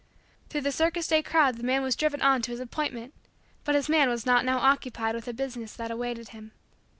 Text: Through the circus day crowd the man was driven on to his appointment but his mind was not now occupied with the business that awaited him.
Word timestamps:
Through 0.49 0.61
the 0.61 0.71
circus 0.71 1.07
day 1.07 1.21
crowd 1.21 1.57
the 1.57 1.63
man 1.63 1.83
was 1.83 1.95
driven 1.95 2.23
on 2.23 2.41
to 2.41 2.49
his 2.49 2.59
appointment 2.59 3.13
but 3.63 3.75
his 3.75 3.87
mind 3.87 4.09
was 4.09 4.25
not 4.25 4.43
now 4.43 4.57
occupied 4.57 5.13
with 5.13 5.25
the 5.25 5.31
business 5.33 5.75
that 5.75 5.91
awaited 5.91 6.29
him. 6.29 6.53